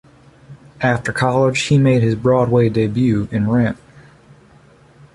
After 0.81 1.13
college, 1.13 1.61
he 1.67 1.77
made 1.77 2.01
his 2.01 2.15
Broadway 2.15 2.69
debut 2.69 3.27
in 3.31 3.47
Rent. 3.47 3.77